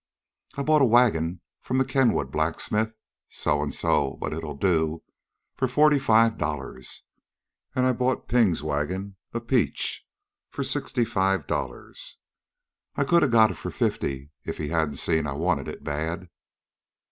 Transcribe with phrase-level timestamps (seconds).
[0.55, 2.91] I bought a wagon from the Kenwood blacksmith
[3.29, 5.03] so so, but it'll do
[5.53, 7.03] for forty five dollars.
[7.75, 10.07] An' I bought Ping's wagon a peach
[10.49, 12.17] for sixty five dollars.
[12.95, 16.29] I could a got it for fifty if he hadn't seen I wanted it bad."